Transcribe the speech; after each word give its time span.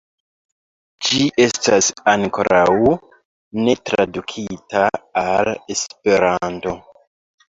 Ĝi 1.07 1.19
estas 1.43 1.89
ankoraŭ 2.13 2.93
ne 3.67 3.75
tradukita 3.89 4.81
al 5.25 5.51
Esperanto. 5.75 6.75